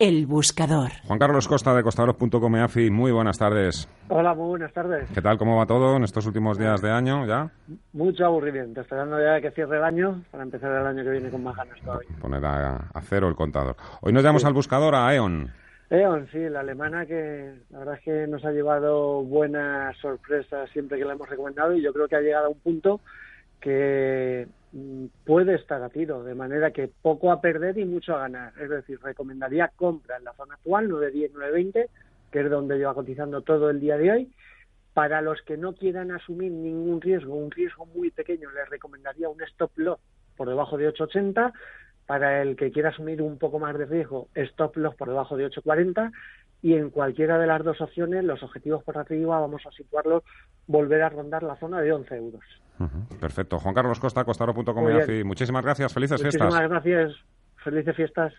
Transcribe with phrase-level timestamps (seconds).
[0.00, 0.92] El buscador.
[1.06, 3.86] Juan Carlos Costa de costadoros.com AFI, muy buenas tardes.
[4.08, 5.10] Hola, muy buenas tardes.
[5.12, 5.36] ¿Qué tal?
[5.36, 7.50] ¿Cómo va todo en estos últimos días de año ya?
[7.92, 11.44] Mucho aburrimiento, esperando ya que cierre el año para empezar el año que viene con
[11.44, 12.08] más ganas todavía.
[12.18, 13.76] Poner a, a cero el contador.
[14.00, 15.52] Hoy nos llamamos al buscador a E.ON.
[15.90, 20.96] E.ON, sí, la alemana que la verdad es que nos ha llevado buenas sorpresas siempre
[20.96, 23.02] que la hemos recomendado y yo creo que ha llegado a un punto
[23.60, 28.20] que mm, puede estar a tiro, de manera que poco a perder y mucho a
[28.20, 28.52] ganar.
[28.60, 31.88] Es decir, recomendaría compra en la zona actual, 9.10, 9.20,
[32.30, 34.32] que es donde lleva cotizando todo el día de hoy.
[34.94, 39.40] Para los que no quieran asumir ningún riesgo, un riesgo muy pequeño, les recomendaría un
[39.42, 40.00] stop loss
[40.36, 41.52] por debajo de 8.80
[42.06, 45.48] para el que quiera asumir un poco más de riesgo, stop loss por debajo de
[45.48, 46.10] 8.40
[46.60, 50.24] y en cualquiera de las dos opciones los objetivos por arriba vamos a situarlos,
[50.66, 52.42] volver a rondar la zona de 11 euros.
[52.80, 53.18] Uh -huh.
[53.20, 53.58] Perfecto.
[53.58, 54.64] Juan Carlos Costa, costaro.com.
[55.24, 55.92] Muchísimas gracias.
[55.92, 56.70] Felices Muchísimas fiestas.
[56.70, 57.24] gracias.
[57.62, 58.32] Felices fiestas.